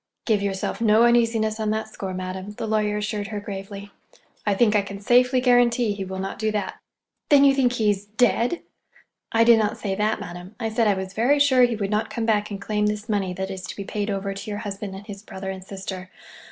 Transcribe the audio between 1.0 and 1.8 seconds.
uneasiness on